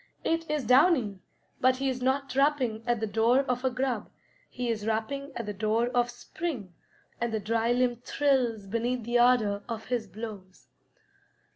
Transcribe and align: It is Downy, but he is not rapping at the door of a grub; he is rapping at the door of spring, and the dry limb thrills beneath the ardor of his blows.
It 0.23 0.49
is 0.49 0.63
Downy, 0.65 1.19
but 1.59 1.77
he 1.77 1.87
is 1.87 2.01
not 2.01 2.35
rapping 2.35 2.83
at 2.87 2.99
the 2.99 3.05
door 3.05 3.41
of 3.41 3.63
a 3.63 3.69
grub; 3.69 4.09
he 4.49 4.67
is 4.67 4.87
rapping 4.87 5.31
at 5.35 5.45
the 5.45 5.53
door 5.53 5.89
of 5.89 6.09
spring, 6.09 6.73
and 7.19 7.31
the 7.31 7.39
dry 7.39 7.71
limb 7.71 7.97
thrills 7.97 8.65
beneath 8.65 9.03
the 9.03 9.19
ardor 9.19 9.61
of 9.69 9.85
his 9.89 10.07
blows. 10.07 10.69